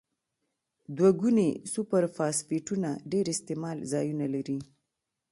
دوه 0.97 1.09
ګونې 1.21 1.49
سوپر 1.73 2.03
فاسفیټونه 2.15 2.89
ډیر 3.11 3.25
استعمال 3.35 3.77
ځایونه 3.91 4.25
لري. 4.35 4.59